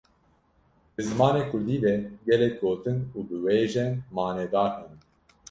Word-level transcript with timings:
Di 0.95 1.01
zimanê 1.09 1.43
kurdî 1.51 1.77
de 1.85 1.93
gelek 2.27 2.55
gotin 2.61 2.97
û 3.17 3.17
biwêjên 3.27 3.93
manedar 4.17 4.69
hene. 4.77 4.97